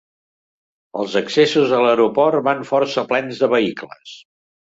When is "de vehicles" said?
3.45-4.17